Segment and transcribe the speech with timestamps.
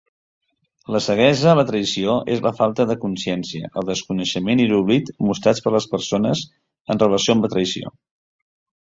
[0.93, 5.65] La ceguesa a la traïció es la falta de consciència, el desconeixement i l'oblit mostrats
[5.69, 6.45] per les persones
[6.95, 7.99] en relació amb la traïció.